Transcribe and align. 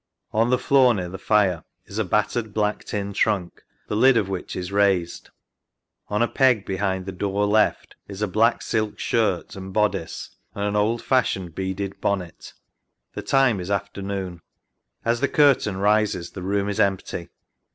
On 0.31 0.49
the 0.49 0.57
floor, 0.57 0.95
near 0.95 1.09
the 1.09 1.19
fire, 1.19 1.63
is 1.85 1.99
a 1.99 2.03
battered 2.03 2.55
black 2.55 2.83
tin 2.85 3.13
trunk, 3.13 3.61
the 3.87 3.95
lid 3.95 4.17
of 4.17 4.29
which 4.29 4.55
is 4.55 4.71
raised. 4.71 5.29
On 6.07 6.23
a 6.23 6.27
peg 6.27 6.65
behind 6.65 7.05
the 7.05 7.11
door 7.11 7.45
left 7.45 7.95
is 8.07 8.23
a 8.23 8.27
black 8.27 8.63
silk 8.63 8.99
skirt 8.99 9.55
and 9.55 9.71
bodice 9.71 10.31
and 10.55 10.63
an 10.65 10.75
old 10.75 11.03
fashioned 11.03 11.53
beaded 11.53 12.01
bonnet. 12.01 12.53
The 13.13 13.21
time 13.21 13.59
is 13.59 13.69
afternoon. 13.69 14.41
As 15.05 15.19
the 15.21 15.27
curtain 15.27 15.77
rises 15.77 16.31
the 16.31 16.41
room 16.41 16.67
is 16.67 16.79
empty. 16.79 17.29